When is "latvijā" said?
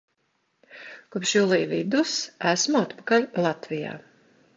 3.47-3.93